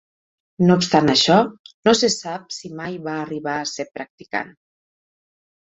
[0.69, 1.35] No obstant això,
[1.89, 4.53] no se sap si mai va arribar a ser practicant.